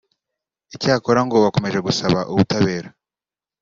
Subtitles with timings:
[0.75, 2.89] icyakora ngo bakomeje gusaba ubutabera